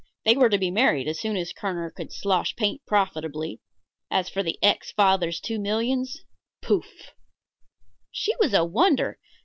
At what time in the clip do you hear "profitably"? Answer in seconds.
2.87-3.61